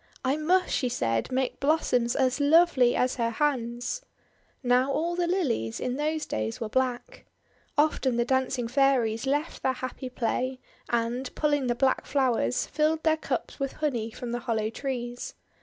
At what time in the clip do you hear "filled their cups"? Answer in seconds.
12.65-13.59